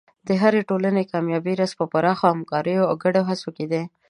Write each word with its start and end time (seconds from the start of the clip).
د 0.27 0.29
هرې 0.41 0.61
ټولنې 0.69 1.03
د 1.05 1.09
کامیابۍ 1.11 1.53
راز 1.59 1.71
په 1.79 1.85
پراخو 1.91 2.25
همکاریو 2.33 2.87
او 2.89 2.95
ګډو 3.03 3.21
هڅو 3.29 3.49
کې 3.57 3.65
دی. 3.71 3.83